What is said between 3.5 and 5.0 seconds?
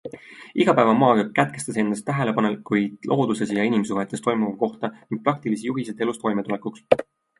ja inimsuhetes toimuva kohta